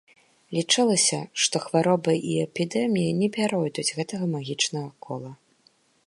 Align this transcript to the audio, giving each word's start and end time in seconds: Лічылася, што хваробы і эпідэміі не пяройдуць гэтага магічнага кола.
Лічылася, 0.57 1.17
што 1.41 1.55
хваробы 1.65 2.13
і 2.31 2.37
эпідэміі 2.45 3.11
не 3.19 3.27
пяройдуць 3.35 3.89
гэтага 3.99 4.25
магічнага 4.35 4.89
кола. 5.09 5.31